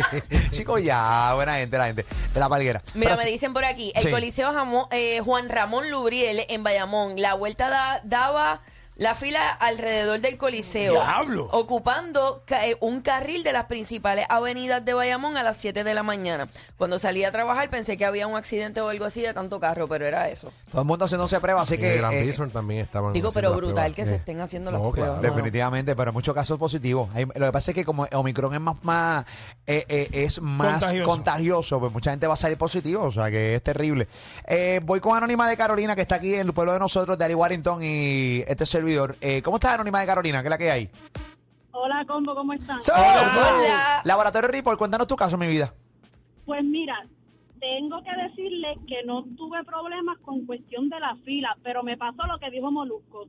Chicos, 0.52 0.82
ya, 0.82 1.32
buena 1.34 1.56
gente, 1.56 1.78
la 1.78 1.86
gente 1.86 2.04
de 2.34 2.40
la 2.40 2.48
palguera. 2.48 2.82
Mira, 2.94 3.12
Pero 3.14 3.24
me 3.24 3.30
dicen 3.30 3.52
por 3.52 3.64
aquí, 3.64 3.92
el 3.94 4.02
Sí. 4.02 4.10
Coliseo 4.10 4.52
Jamón- 4.52 4.88
eh, 4.90 5.20
Juan 5.24 5.48
Ramón 5.48 5.90
Lubriel 5.90 6.44
en 6.48 6.62
Bayamón, 6.62 7.20
la 7.20 7.34
vuelta 7.34 7.68
da- 7.68 8.00
daba 8.04 8.60
la 8.96 9.14
fila 9.14 9.50
alrededor 9.50 10.20
del 10.20 10.36
Coliseo, 10.38 10.92
¡Diablo! 10.94 11.48
ocupando 11.52 12.42
ca- 12.46 12.66
eh, 12.66 12.76
un 12.80 13.02
carril 13.02 13.44
de 13.44 13.52
las 13.52 13.66
principales 13.66 14.24
avenidas 14.30 14.84
de 14.84 14.94
Bayamón 14.94 15.36
a 15.36 15.42
las 15.42 15.58
7 15.58 15.84
de 15.84 15.94
la 15.94 16.02
mañana. 16.02 16.48
Cuando 16.78 16.98
salí 16.98 17.22
a 17.24 17.30
trabajar 17.30 17.68
pensé 17.68 17.96
que 17.96 18.06
había 18.06 18.26
un 18.26 18.36
accidente 18.36 18.80
o 18.80 18.88
algo 18.88 19.04
así 19.04 19.20
de 19.20 19.34
tanto 19.34 19.60
carro, 19.60 19.86
pero 19.86 20.06
era 20.06 20.28
eso. 20.30 20.50
Todo 20.70 20.80
el 20.80 20.86
mundo 20.86 21.04
haciéndose 21.04 21.38
prueba, 21.40 21.62
así 21.62 21.74
Y 21.74 21.78
que. 21.78 21.88
de 21.90 21.96
Gran 21.98 22.12
eh, 22.12 22.32
también 22.52 22.80
estaban. 22.80 23.12
Digo, 23.12 23.30
pero 23.32 23.50
brutal 23.54 23.74
pruebas. 23.74 23.94
que 23.96 24.06
se 24.06 24.14
estén 24.16 24.40
haciendo 24.40 24.70
las 24.70 24.80
No, 24.80 24.90
pruebas. 24.92 25.20
claro. 25.20 25.34
Definitivamente, 25.34 25.94
pero 25.94 26.12
muchos 26.12 26.34
casos 26.34 26.58
positivos. 26.58 27.08
Hay- 27.14 27.26
lo 27.26 27.46
que 27.46 27.52
pasa 27.52 27.70
es 27.70 27.74
que 27.74 27.84
como 27.84 28.06
Omicron 28.12 28.54
es 28.54 28.60
más, 28.60 28.76
más 28.82 29.24
eh, 29.66 29.84
eh, 29.88 30.08
es 30.12 30.40
más 30.40 30.72
contagioso. 30.80 31.10
Contagioso. 31.10 31.80
pues 31.80 31.92
mucha 31.92 32.10
gente 32.10 32.26
va 32.26 32.34
a 32.34 32.38
salir 32.38 32.56
positivo, 32.56 33.04
o 33.04 33.10
sea 33.12 33.30
que 33.30 33.54
es 33.56 33.62
terrible. 33.62 34.08
Eh, 34.46 34.80
voy 34.82 35.00
con 35.00 35.16
Anónima 35.16 35.48
de 35.48 35.56
Carolina, 35.56 35.94
que 35.94 36.02
está 36.02 36.14
aquí 36.16 36.34
en 36.34 36.40
el 36.46 36.52
pueblo 36.54 36.72
de 36.72 36.78
nosotros, 36.78 37.18
de 37.18 37.24
Ari 37.26 37.34
Warrington 37.34 37.80
y 37.82 38.42
este 38.46 38.64
servidor. 38.86 39.16
Eh, 39.20 39.42
¿Cómo 39.42 39.56
estás, 39.56 39.74
Anónima 39.74 40.00
de 40.00 40.06
Carolina? 40.06 40.40
¿Qué 40.40 40.46
es 40.46 40.50
la 40.50 40.58
que 40.58 40.70
hay? 40.70 40.88
Hola, 41.72 42.04
Combo, 42.06 42.34
¿cómo 42.34 42.52
están? 42.52 42.78
Hola. 42.94 44.00
Laboratorio 44.04 44.48
Report, 44.48 44.78
cuéntanos 44.78 45.06
tu 45.08 45.16
caso, 45.16 45.36
mi 45.36 45.48
vida. 45.48 45.74
Pues 46.44 46.62
mira, 46.64 47.04
tengo 47.58 48.02
que 48.02 48.14
decirle 48.14 48.78
que 48.86 49.02
no 49.04 49.24
tuve 49.36 49.64
problemas 49.64 50.18
con 50.20 50.46
cuestión 50.46 50.88
de 50.88 51.00
la 51.00 51.16
fila, 51.24 51.56
pero 51.64 51.82
me 51.82 51.96
pasó 51.96 52.24
lo 52.26 52.38
que 52.38 52.50
dijo 52.50 52.70
Molusco. 52.70 53.26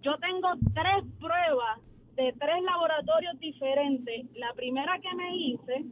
Yo 0.00 0.16
tengo 0.18 0.48
tres 0.72 1.04
pruebas 1.20 1.78
de 2.16 2.32
tres 2.40 2.62
laboratorios 2.64 3.38
diferentes. 3.38 4.26
La 4.36 4.52
primera 4.54 4.98
que 5.00 5.14
me 5.14 5.36
hice, 5.36 5.84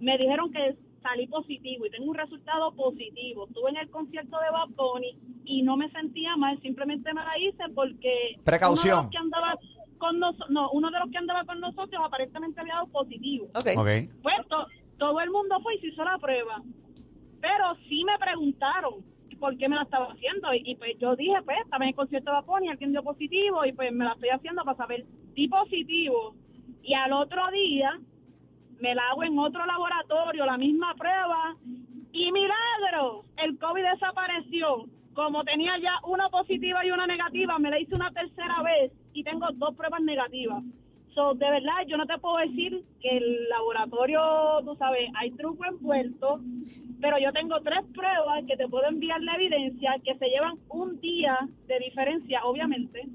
me 0.00 0.18
dijeron 0.18 0.52
que 0.52 0.76
salí 1.02 1.26
positivo 1.26 1.86
y 1.86 1.90
tengo 1.90 2.10
un 2.10 2.16
resultado 2.16 2.72
positivo. 2.72 3.46
Estuve 3.46 3.70
en 3.70 3.76
el 3.76 3.90
concierto 3.90 4.38
de 4.38 4.50
Bad 4.50 4.68
Bunny 4.76 5.18
y 5.44 5.62
no 5.62 5.76
me 5.76 5.90
sentía 5.90 6.36
mal, 6.36 6.60
simplemente 6.60 7.12
me 7.12 7.22
la 7.24 7.38
hice 7.38 7.64
porque 7.74 8.36
Precaución. 8.44 8.98
uno 8.98 9.00
de 9.00 9.02
los 9.04 9.10
que 9.10 9.18
andaba 9.18 9.54
con 9.98 10.18
noso- 10.20 10.46
no, 10.50 10.70
uno 10.72 10.90
de 10.90 10.98
los 10.98 11.10
que 11.10 11.18
andaba 11.18 11.44
con 11.44 11.60
nosotros 11.60 12.02
aparentemente 12.04 12.60
había 12.60 12.74
dado 12.74 12.86
positivo. 12.88 13.46
Ok. 13.54 13.68
Ok. 13.76 13.88
Pues 14.22 14.36
to- 14.48 14.66
todo 14.98 15.20
el 15.20 15.30
mundo 15.30 15.58
fue 15.62 15.74
y 15.76 15.78
se 15.80 15.86
hizo 15.88 16.04
la 16.04 16.18
prueba. 16.18 16.62
Pero 17.40 17.74
sí 17.88 18.04
me 18.04 18.16
preguntaron 18.18 18.94
por 19.38 19.56
qué 19.58 19.68
me 19.68 19.76
la 19.76 19.82
estaba 19.82 20.12
haciendo. 20.12 20.54
Y, 20.54 20.62
y, 20.64 20.76
pues 20.76 20.98
yo 20.98 21.14
dije, 21.16 21.34
pues 21.44 21.58
estaba 21.62 21.84
en 21.84 21.90
el 21.90 21.94
concierto 21.94 22.30
de 22.30 22.36
Bad 22.36 22.44
Bunny, 22.46 22.68
alguien 22.68 22.92
dio 22.92 23.02
positivo 23.02 23.64
y 23.66 23.72
pues 23.72 23.92
me 23.92 24.04
la 24.04 24.12
estoy 24.12 24.30
haciendo 24.30 24.64
para 24.64 24.76
saber. 24.76 25.04
Di 25.34 25.48
positivo. 25.48 26.34
Y 26.82 26.94
al 26.94 27.12
otro 27.12 27.42
día 27.50 27.98
me 28.80 28.94
la 28.94 29.02
hago 29.10 29.24
en 29.24 29.38
otro 29.38 29.64
laboratorio, 29.66 30.46
la 30.46 30.56
misma 30.56 30.94
prueba. 30.94 31.56
Y 32.12 32.30
milagro, 32.32 33.24
el 33.36 33.58
COVID 33.58 33.82
desapareció. 33.92 34.84
Como 35.14 35.44
tenía 35.44 35.78
ya 35.78 36.00
una 36.06 36.28
positiva 36.28 36.84
y 36.84 36.90
una 36.90 37.06
negativa, 37.06 37.58
me 37.58 37.70
la 37.70 37.78
hice 37.78 37.94
una 37.94 38.10
tercera 38.10 38.62
vez 38.62 38.92
y 39.12 39.22
tengo 39.22 39.46
dos 39.54 39.74
pruebas 39.76 40.02
negativas. 40.02 40.62
So, 41.14 41.34
de 41.34 41.48
verdad, 41.48 41.86
yo 41.86 41.96
no 41.96 42.06
te 42.06 42.18
puedo 42.18 42.38
decir 42.38 42.82
que 43.00 43.16
el 43.16 43.48
laboratorio, 43.48 44.20
tú 44.64 44.74
sabes, 44.74 45.08
hay 45.14 45.30
truco 45.30 45.64
envuelto, 45.64 46.40
pero 47.00 47.18
yo 47.18 47.32
tengo 47.32 47.60
tres 47.60 47.84
pruebas 47.94 48.44
que 48.48 48.56
te 48.56 48.66
puedo 48.66 48.88
enviar 48.88 49.22
la 49.22 49.36
evidencia 49.36 49.94
que 50.04 50.16
se 50.16 50.28
llevan 50.28 50.58
un 50.68 51.00
día 51.00 51.38
de 51.68 51.78
diferencia, 51.78 52.44
obviamente. 52.44 53.06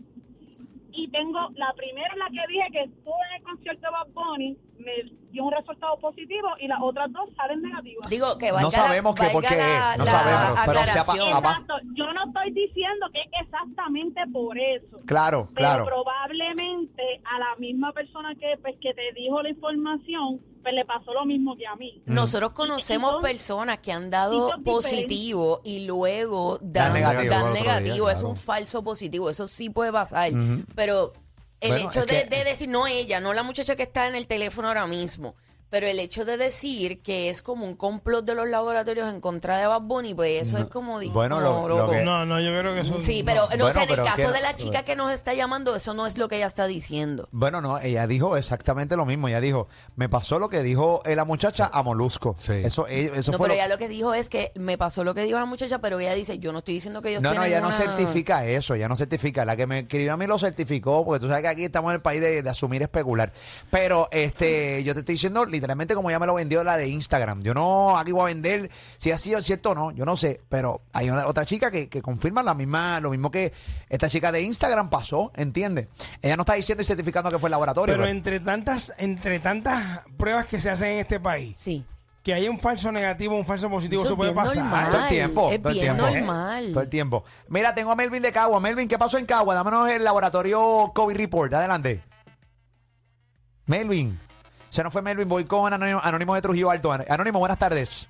Y 0.93 1.09
tengo 1.09 1.49
la 1.55 1.73
primera, 1.73 2.15
la 2.15 2.27
que 2.27 2.47
dije 2.47 2.67
que 2.71 2.81
estuve 2.83 3.25
en 3.31 3.35
el 3.37 3.43
concierto 3.43 3.81
de 3.81 3.91
Bad 3.91 4.07
Bunny, 4.13 4.57
me 4.79 4.91
dio 5.31 5.43
un 5.43 5.51
resultado 5.51 5.99
positivo 5.99 6.47
y 6.59 6.67
las 6.67 6.79
otras 6.81 7.11
dos 7.11 7.29
salen 7.35 7.61
negativas. 7.61 8.09
Digo 8.09 8.37
que 8.37 8.51
valga 8.51 8.61
No 8.61 8.71
sabemos 8.71 9.19
la, 9.19 9.25
que 9.25 9.31
por 9.31 9.43
qué, 9.45 9.57
la, 9.57 9.95
no 9.97 10.05
la 10.05 10.11
sabemos, 10.11 10.59
pero 10.65 10.79
se 10.79 10.99
Exacto, 10.99 11.73
yo 11.93 12.13
no 12.13 12.25
estoy 12.25 12.51
diciendo 12.51 13.07
que 13.13 13.19
es 13.21 13.43
exactamente 13.43 14.21
por 14.31 14.57
eso. 14.57 14.97
Claro, 15.05 15.49
claro. 15.53 15.85
Pero 15.85 16.03
probablemente 16.03 17.21
a 17.25 17.39
la 17.39 17.55
misma 17.57 17.91
persona 17.91 18.33
que 18.35 18.57
pues 18.61 18.75
que 18.81 18.93
te 18.93 19.13
dijo 19.13 19.41
la 19.41 19.49
información, 19.49 20.41
pues 20.61 20.73
le 20.73 20.85
pasó 20.85 21.13
lo 21.13 21.25
mismo 21.25 21.55
que 21.55 21.67
a 21.67 21.75
mí. 21.75 22.01
Nosotros 22.05 22.51
conocemos 22.51 23.21
personas 23.21 23.79
que 23.79 23.91
han 23.91 24.09
dado 24.09 24.51
positivo 24.63 25.61
y 25.63 25.85
luego 25.85 26.57
Dan 26.61 26.71
dan, 26.71 26.93
negativo 26.93 27.31
dan 27.31 27.45
al 27.45 27.51
otro 27.51 27.63
negativo. 27.63 28.05
día, 28.05 28.13
Es 28.13 28.19
claro. 28.19 28.29
un 28.29 28.35
falso 28.35 28.83
positivo. 28.83 29.29
Eso 29.29 29.47
sí 29.47 29.69
puede 29.69 29.91
pasar. 29.91 30.31
Pero 30.75 31.11
el 31.61 31.71
Bueno, 31.71 31.89
hecho 31.89 32.05
de, 32.05 32.23
que- 32.23 32.25
de 32.25 32.43
decir, 32.43 32.69
no 32.69 32.87
ella, 32.87 33.19
no 33.19 33.33
la 33.33 33.43
muchacha 33.43 33.75
que 33.75 33.83
está 33.83 34.07
en 34.07 34.15
el 34.15 34.27
teléfono 34.27 34.67
ahora 34.67 34.87
mismo. 34.87 35.35
Pero 35.69 35.85
el 35.87 35.99
hecho 35.99 36.25
de 36.25 36.37
decir 36.37 37.01
que 37.01 37.29
es 37.29 37.41
como 37.41 37.65
un 37.65 37.75
complot 37.75 38.25
de 38.25 38.33
los 38.35 38.47
laboratorios 38.49 39.13
en 39.13 39.21
contra 39.21 39.57
de 39.57 39.67
Bad 39.67 39.81
Bunny, 39.81 40.13
pues 40.15 40.47
eso 40.47 40.57
es 40.57 40.65
como... 40.65 40.99
Bueno, 41.11 41.35
como 41.41 41.67
lo- 41.67 41.77
lo 41.85 41.91
que- 41.91 42.01
No, 42.03 42.25
no, 42.25 42.39
yo 42.39 42.49
creo 42.59 42.73
que 42.73 42.81
eso. 42.81 42.99
Sí, 43.01 43.19
no. 43.19 43.25
pero 43.25 43.41
no, 43.43 43.65
Bueno, 43.65 43.73
sé, 43.73 43.83
en 43.83 43.89
el 43.91 43.95
caso 43.97 44.15
que- 44.15 44.31
de 44.31 44.41
la 44.41 44.55
chica 44.55 44.83
que 44.83 44.95
nos 44.95 45.11
está 45.11 45.33
llamando, 45.35 45.75
eso 45.75 45.93
no 45.93 46.07
es 46.07 46.17
lo 46.17 46.27
que 46.27 46.37
ella 46.37 46.47
está 46.47 46.65
diciendo. 46.65 47.29
Bueno, 47.31 47.61
no, 47.61 47.77
ella 47.79 48.07
dijo 48.07 48.35
exactamente 48.35 48.95
lo 48.95 49.05
mismo. 49.05 49.27
Ella 49.27 49.41
dijo, 49.41 49.67
me 49.95 50.09
pasó 50.09 50.39
lo 50.39 50.49
que 50.49 50.63
dijo 50.63 51.01
eh, 51.05 51.15
la 51.15 51.25
muchacha 51.25 51.69
a 51.71 51.83
Molusco. 51.83 52.35
Sí. 52.39 52.53
Eso, 52.53 52.87
eh, 52.87 53.11
eso 53.15 53.31
no, 53.31 53.37
fue 53.37 53.45
pero 53.45 53.55
lo- 53.55 53.61
ella 53.63 53.67
lo 53.67 53.77
que 53.77 53.87
dijo 53.87 54.13
es 54.15 54.29
que 54.29 54.51
me 54.55 54.77
pasó 54.77 55.03
lo 55.03 55.13
que 55.13 55.21
dijo 55.23 55.37
la 55.37 55.45
muchacha, 55.45 55.79
pero 55.79 55.99
ella 55.99 56.13
dice, 56.15 56.39
yo 56.39 56.51
no 56.51 56.57
estoy 56.59 56.73
diciendo 56.73 57.01
que 57.03 57.09
ellos 57.09 57.21
No, 57.21 57.33
no, 57.33 57.43
ella 57.43 57.61
no 57.61 57.71
certifica 57.71 58.45
eso, 58.45 58.73
ella 58.73 58.87
no 58.87 58.95
certifica. 58.95 59.45
La 59.45 59.55
que 59.55 59.67
me 59.67 59.79
escribió 59.79 60.13
a 60.13 60.17
mí 60.17 60.25
lo 60.25 60.39
certificó, 60.39 61.05
porque 61.05 61.19
tú 61.19 61.27
sabes 61.27 61.43
que 61.43 61.49
aquí 61.49 61.63
estamos 61.65 61.91
en 61.91 61.95
el 61.97 62.01
país 62.01 62.21
de, 62.21 62.41
de 62.41 62.49
asumir 62.49 62.81
especular. 62.81 63.31
Pero 63.69 64.07
este, 64.11 64.83
yo 64.83 64.93
te 64.95 65.01
estoy 65.01 65.13
diciendo 65.13 65.45
literalmente 65.59 65.93
como 65.95 66.09
ella 66.09 66.19
me 66.19 66.25
lo 66.25 66.33
vendió 66.35 66.63
la 66.63 66.77
de 66.77 66.87
Instagram. 66.87 67.41
Yo 67.43 67.53
no 67.53 67.97
aquí 67.97 68.11
voy 68.11 68.21
a 68.21 68.33
vender 68.33 68.71
si 68.97 69.11
ha 69.11 69.17
sido 69.17 69.41
cierto 69.41 69.71
o 69.71 69.75
no, 69.75 69.91
yo 69.91 70.05
no 70.05 70.15
sé. 70.17 70.41
Pero 70.49 70.81
hay 70.93 71.09
una, 71.09 71.27
otra 71.27 71.45
chica 71.45 71.69
que, 71.71 71.89
que 71.89 72.01
confirma 72.01 72.41
la 72.43 72.53
misma, 72.53 72.99
lo 72.99 73.09
mismo 73.11 73.29
que 73.31 73.53
esta 73.89 74.09
chica 74.09 74.31
de 74.31 74.41
Instagram 74.41 74.89
pasó, 74.89 75.31
¿entiendes? 75.35 75.87
Ella 76.21 76.35
no 76.37 76.41
está 76.43 76.53
diciendo 76.53 76.81
y 76.81 76.85
certificando 76.85 77.29
que 77.29 77.39
fue 77.39 77.47
el 77.47 77.51
laboratorio. 77.51 77.93
Pero 77.93 78.03
pero- 78.03 78.11
entre 78.11 78.39
tantas, 78.39 78.93
entre 78.97 79.39
tantas 79.39 80.01
pruebas 80.17 80.45
que 80.47 80.59
se 80.59 80.69
hacen 80.69 80.87
en 80.89 80.99
este 80.99 81.19
país, 81.19 81.53
Sí. 81.59 81.85
que 82.23 82.33
haya 82.33 82.49
un 82.51 82.59
falso 82.59 82.91
negativo, 82.91 83.35
un 83.35 83.45
falso 83.45 83.69
positivo, 83.69 84.01
Eso 84.03 84.09
eso 84.09 84.17
puede 84.17 84.33
pasar. 84.33 84.57
normal. 84.57 84.89
todo 84.91 85.01
el 85.03 85.09
tiempo, 85.09 85.49
es 85.51 85.59
todo 85.61 85.69
el 85.69 85.73
bien 85.79 85.95
tiempo. 85.97 86.11
normal. 86.15 86.69
Todo 86.71 86.83
el 86.83 86.89
tiempo. 86.89 87.23
Mira, 87.49 87.73
tengo 87.75 87.91
a 87.91 87.95
Melvin 87.95 88.21
de 88.21 88.31
Cagua. 88.31 88.59
Melvin, 88.59 88.87
¿qué 88.87 88.97
pasó 88.97 89.17
en 89.17 89.25
Cagua? 89.25 89.55
Dámonos 89.55 89.89
el 89.89 90.03
laboratorio 90.03 90.91
COVID 90.93 91.15
Report. 91.17 91.53
Adelante. 91.53 92.01
Melvin. 93.65 94.17
Se 94.69 94.83
nos 94.83 94.93
fue 94.93 95.01
Melvin. 95.01 95.27
Voy 95.27 95.45
con 95.45 95.71
Anónimo, 95.73 95.99
Anónimo 96.03 96.35
de 96.35 96.41
Trujillo 96.41 96.69
Alto. 96.69 96.91
Anónimo, 96.91 97.39
buenas 97.39 97.57
tardes. 97.57 98.07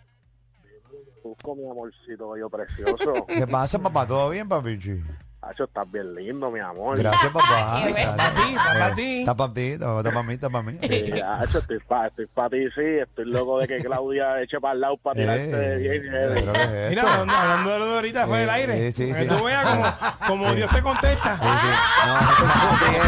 Busco 1.23 1.55
mi 1.55 1.69
amorcito 1.69 2.31
bello 2.31 2.49
precioso. 2.49 3.25
¿Qué 3.27 3.47
pasa, 3.47 3.79
papá? 3.79 4.05
¿Todo 4.07 4.29
bien, 4.31 4.47
papichi? 4.49 5.01
Hacho, 5.41 5.63
estás 5.63 5.89
bien 5.89 6.13
lindo, 6.15 6.51
mi 6.51 6.59
amor. 6.59 6.97
Gracias, 6.97 7.31
papá. 7.31 7.79
Está 7.87 8.33
ti, 8.33 8.55
está 8.55 8.73
pa' 8.77 8.93
ti. 8.95 9.19
Está 9.21 9.35
para 9.35 9.53
ti, 9.53 9.61
está 9.71 10.03
para 10.11 10.23
mí, 10.23 10.33
está 10.33 10.49
para 10.49 10.63
mí. 10.63 10.77
Sí, 10.81 11.21
hacho, 11.21 11.59
estoy 11.59 11.79
para 11.79 12.07
estoy 12.07 12.25
pa 12.27 12.49
ti, 12.49 12.65
sí. 12.75 12.81
Estoy 13.01 13.25
loco 13.25 13.57
de 13.59 13.67
que 13.67 13.77
Claudia 13.77 14.41
eche 14.41 14.59
para 14.59 14.73
el 14.73 14.81
lado 14.81 14.97
para 14.97 15.15
tirarte 15.15 15.45
de 15.47 15.75
Eh, 15.75 15.77
bien. 15.77 16.01
pero 16.11 16.29
eh. 16.29 16.35
¿qué 16.35 16.83
es 16.83 16.89
Mira, 16.89 17.01
esto? 17.03 17.13
hablando, 17.13 17.33
hablando 17.35 17.69
de 17.71 17.79
lo 17.79 17.85
de 17.87 17.95
ahorita, 17.95 18.27
fue 18.27 18.43
el 18.43 18.49
aire. 18.49 18.91
Sí, 18.91 19.05
sí, 19.05 19.11
Para 19.13 19.23
que 19.23 19.29
sí. 19.29 19.35
tú 19.37 19.43
veas 19.45 19.65
como, 19.65 19.85
como 20.27 20.53
Dios 20.55 20.71
te 20.71 20.81
contesta. 20.81 21.37
Sí, 21.37 21.45
sí. 21.45 21.67
No, 22.05 22.19
es, 22.19 22.51
así 22.51 22.95
es. 22.95 23.01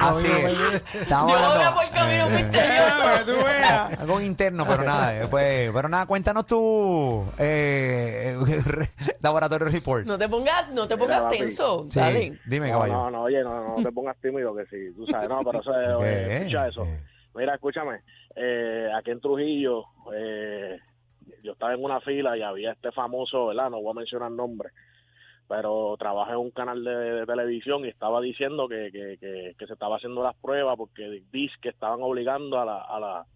Así 0.00 0.26
es. 0.26 0.94
Estamos 0.94 1.32
Yo 1.32 1.38
voy 1.38 1.46
hablando- 1.46 1.80
por 1.80 1.90
camino 1.90 2.26
Eh, 2.26 2.30
misterioso. 2.42 2.98
Para 3.02 3.18
que 3.24 3.24
tú 3.24 3.44
veas. 3.44 3.98
Algo 4.00 4.20
interno, 4.20 4.64
pero 4.68 4.82
nada. 4.84 5.16
eh, 5.22 5.26
pues, 5.30 5.70
pero 5.72 5.88
nada, 5.88 6.06
cuéntanos 6.06 6.46
tu 6.46 7.24
eh, 7.38 8.36
laboratorio 9.20 9.68
report. 9.68 10.06
No 10.06 10.18
te 10.18 10.28
pongas, 10.28 10.68
no 10.70 10.86
te 10.86 10.94
Mira, 10.96 11.06
pongas 11.06 11.20
papi. 11.22 11.38
tenso. 11.38 11.86
Sí, 11.88 11.98
Dale. 12.00 12.38
dime, 12.46 12.68
No, 12.68 12.72
caballo. 12.74 12.92
no, 12.92 13.10
no, 13.10 13.22
oye, 13.22 13.42
no, 13.42 13.76
no 13.76 13.82
te 13.82 13.92
pongas 13.92 14.16
tímido 14.20 14.54
que 14.54 14.64
sí, 14.66 14.94
tú 14.96 15.06
sabes, 15.06 15.28
no, 15.28 15.40
pero 15.44 15.60
eso 15.60 15.80
es, 15.80 15.92
oye, 15.94 16.04
¿Qué? 16.28 16.36
escucha 16.38 16.68
eso. 16.68 16.86
Mira, 17.34 17.54
escúchame, 17.54 18.00
eh, 18.36 18.88
aquí 18.96 19.10
en 19.10 19.20
Trujillo, 19.20 19.84
eh, 20.14 20.78
yo 21.42 21.52
estaba 21.52 21.74
en 21.74 21.84
una 21.84 22.00
fila 22.00 22.36
y 22.36 22.42
había 22.42 22.72
este 22.72 22.90
famoso, 22.92 23.46
¿verdad? 23.48 23.70
No 23.70 23.80
voy 23.80 23.92
a 23.92 23.94
mencionar 24.00 24.30
nombres, 24.30 24.72
pero 25.48 25.96
trabaja 25.98 26.32
en 26.32 26.38
un 26.38 26.50
canal 26.50 26.84
de, 26.84 26.90
de 26.94 27.26
televisión 27.26 27.84
y 27.84 27.88
estaba 27.88 28.20
diciendo 28.20 28.68
que, 28.68 28.90
que, 28.92 29.16
que, 29.18 29.54
que 29.58 29.66
se 29.66 29.72
estaba 29.72 29.96
haciendo 29.96 30.22
las 30.22 30.36
pruebas 30.36 30.76
porque 30.76 31.22
dice 31.32 31.54
que 31.62 31.70
estaban 31.70 32.02
obligando 32.02 32.60
a, 32.60 32.64
la, 32.66 32.78
a, 32.82 33.00
la, 33.00 33.26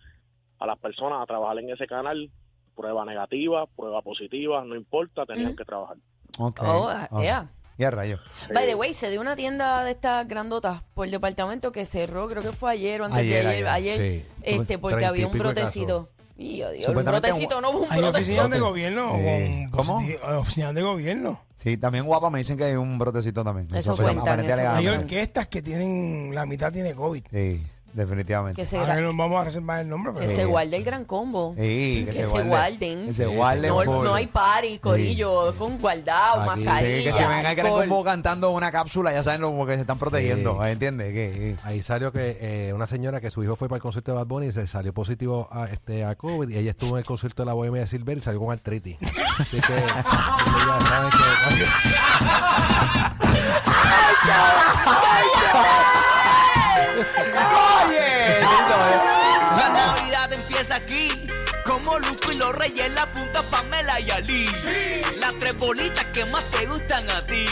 a 0.59 0.67
las 0.67 0.79
personas 0.79 1.23
a 1.23 1.27
trabajar 1.27 1.59
en 1.59 1.71
ese 1.71 1.87
canal, 1.87 2.31
prueba 2.77 3.05
negativa, 3.05 3.67
prueba 3.67 4.03
positiva, 4.03 4.63
no 4.65 4.77
importa, 4.77 5.25
tenían 5.27 5.57
que 5.57 5.65
trabajar. 5.65 5.97
Ok, 6.39 6.61
Oh, 6.63 6.91
ok. 7.11 7.23
yeah. 7.23 7.51
Y 7.79 7.85
a 7.85 7.91
rayo. 7.91 8.19
By 8.53 8.67
the 8.67 8.75
way, 8.75 8.93
se 8.93 9.11
dio 9.11 9.21
una 9.21 9.35
tienda 9.35 9.83
de 9.83 9.93
estas 9.93 10.29
grandotas 10.29 10.83
por 10.95 11.09
departamento 11.09 11.73
que 11.73 11.87
cerró, 11.87 12.29
creo 12.29 12.43
que 12.43 12.53
fue 12.53 12.71
ayer 12.71 13.01
o 13.01 13.07
antes 13.07 13.21
Ayer, 13.21 13.43
de 13.43 13.49
ayer, 13.49 13.67
ayer. 13.69 13.93
ayer, 14.01 14.21
Sí. 14.21 14.29
este, 14.43 14.79
porque 14.79 15.07
había 15.07 15.27
un 15.27 15.39
brotecito. 15.39 16.11
Y 16.43 16.57
yo 16.57 16.71
digo, 16.71 16.79
un 16.81 16.85
Supuestamente 16.87 17.29
brotecito, 17.29 17.61
no 17.61 17.71
un 17.71 17.87
Hay 17.91 18.03
oficinas 18.03 18.51
de 18.51 18.59
gobierno. 18.61 19.13
Eh, 19.17 19.69
con 19.71 19.87
¿cómo? 19.87 19.95
positivo- 20.01 20.19
hay 20.27 20.35
oficinas 20.37 20.75
de 20.75 20.83
gobierno. 20.83 21.41
Sí, 21.55 21.77
también 21.77 22.05
guapa 22.05 22.29
me 22.31 22.39
dicen 22.39 22.57
que 22.57 22.65
hay 22.65 22.75
un 22.75 22.99
brotecito 22.99 23.45
también. 23.45 23.69
Eso 23.75 23.95
cuentan, 23.97 24.19
aparente 24.41 24.53
eso 24.53 24.61
Hay 24.61 24.85
cuentan. 24.85 25.01
orquestas 25.03 25.47
que 25.47 25.63
tienen, 25.63 26.35
la 26.35 26.45
mitad 26.47 26.73
tiene 26.73 26.93
COVID. 26.95 27.23
Sí, 27.31 27.63
definitivamente. 27.93 28.61
Que 28.63 28.67
se, 28.67 28.77
Ahora 28.79 28.93
gra- 28.93 28.97
que 28.97 29.03
nos 29.03 29.17
vamos 29.17 29.41
a 29.41 29.45
reservar 29.45 29.81
el 29.81 29.89
nombre, 29.89 30.13
que 30.15 30.21
pero 30.21 30.33
se 30.33 30.45
guarde 30.45 30.77
el 30.77 30.85
gran 30.85 31.05
combo. 31.05 31.55
Sí, 31.59 32.05
que, 32.07 32.13
que 32.17 32.25
se 32.25 32.27
guarden. 32.27 32.49
guarden. 32.49 33.07
Que 33.07 33.13
se 33.15 33.27
guarden 33.27 33.69
No, 33.71 33.83
full. 33.83 34.05
no 34.05 34.15
hay 34.15 34.27
party, 34.27 34.79
corillo, 34.79 35.55
con 35.59 35.79
guardado, 35.79 36.51
Aquí. 36.51 36.63
mascarilla, 36.65 36.97
Sí, 36.99 37.05
que 37.05 37.13
se 37.13 37.23
venga 37.29 37.51
el 37.51 37.57
gran 37.57 37.67
alcohol. 37.67 37.89
combo 37.89 38.05
cantando 38.05 38.51
una 38.51 38.71
cápsula, 38.73 39.13
ya 39.13 39.23
saben 39.23 39.41
lo 39.43 39.67
que 39.67 39.75
se 39.75 39.81
están 39.83 39.99
protegiendo, 39.99 40.59
Sí. 40.63 40.69
¿entiendes? 40.71 41.13
Que, 41.13 41.57
Ahí 41.65 41.83
salió 41.83 42.13
que 42.13 42.39
eh, 42.41 42.73
una 42.73 42.87
señora 42.87 43.21
que 43.21 43.31
su 43.31 43.43
hijo 43.45 43.57
fue 43.57 43.69
para 43.69 43.77
el 43.77 43.83
concierto 43.83 44.13
de 44.13 44.19
Bad 44.19 44.27
Bunny 44.27 44.47
y 44.47 44.53
se 44.53 44.67
salió 44.67 44.93
positivo 44.93 45.49
a, 45.51 45.67
este, 45.67 46.05
a 46.05 46.15
COVID 46.15 46.49
y 46.49 46.57
ella 46.59 46.71
estuvo 46.71 46.93
en 46.93 46.99
el 46.99 47.05
concierto 47.05 47.43
de 47.43 47.47
la 47.47 47.53
Bohemia 47.55 47.83
de 47.83 47.87
Silver 47.87 48.19
y 48.19 48.21
salió 48.21 48.41
con 48.41 48.53
artritis. 48.53 48.97
Así 49.39 49.61
que 49.61 49.75
eso 49.75 49.87
ya 50.59 50.81
saben 50.81 51.11
que... 51.11 51.67
Oye, 57.87 57.99
eh. 57.99 58.41
La 59.57 59.69
Navidad 59.69 60.33
empieza 60.33 60.77
aquí. 60.77 61.27
Como 61.65 61.99
Luco 62.01 62.33
y 62.33 62.37
los 62.37 62.53
Reyes, 62.55 62.91
la 62.93 63.11
punta 63.13 63.41
Pamela 63.43 64.01
y 64.01 64.11
Ali. 64.11 64.47
Las 65.19 65.33
tres 65.39 65.57
bolitas 65.57 66.05
que 66.07 66.25
más 66.25 66.51
te 66.51 66.67
gustan 66.67 67.09
a 67.11 67.25
ti. 67.25 67.47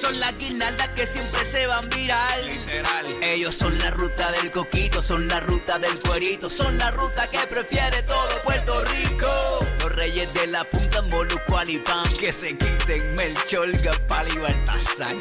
Son 0.00 0.18
las 0.18 0.36
guirnaldas 0.38 0.88
que 0.88 1.06
siempre 1.06 1.44
se 1.44 1.66
van 1.66 1.88
viral. 1.90 2.46
Literal. 2.46 3.06
Ellos 3.22 3.54
son 3.54 3.78
la 3.78 3.90
ruta 3.90 4.30
del 4.32 4.50
coquito, 4.50 5.02
son 5.02 5.28
la 5.28 5.40
ruta 5.40 5.78
del 5.78 5.98
cuerito, 6.00 6.48
son 6.48 6.78
la 6.78 6.90
ruta 6.90 7.26
que 7.30 7.38
prefiere 7.46 8.02
todo 8.04 8.42
Puerto 8.42 8.82
Rico. 8.84 9.60
Los 9.80 9.92
Reyes 9.94 10.32
de 10.32 10.46
la 10.46 10.64
punta, 10.64 11.02
Moluco, 11.02 11.58
Alipán, 11.58 12.16
que 12.18 12.32
se 12.32 12.56
quiten 12.56 13.14
Melchor, 13.14 13.72
Gapal 13.82 14.28
y 14.32 14.38
Baltasar. 14.38 15.16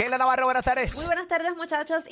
Keila 0.00 0.16
Navarro, 0.16 0.46
buenas 0.46 0.64
tardes. 0.64 0.96
Muy 0.96 1.04
buenas 1.04 1.28
tardes, 1.28 1.54
muchachos. 1.58 2.04